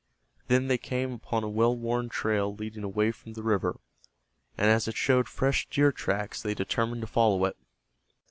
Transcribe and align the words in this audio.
Then 0.47 0.65
they 0.67 0.79
came 0.79 1.11
upon 1.11 1.43
a 1.43 1.47
well 1.47 1.75
worn 1.77 2.09
trail 2.09 2.51
leading 2.55 2.83
away 2.83 3.11
from 3.11 3.33
the 3.33 3.43
river, 3.43 3.79
and 4.57 4.67
as 4.67 4.87
it 4.87 4.97
showed 4.97 5.27
fresh 5.27 5.69
deer 5.69 5.91
tracks 5.91 6.41
they 6.41 6.55
determined 6.55 7.01
to 7.01 7.07
follow 7.07 7.45
it. 7.45 7.55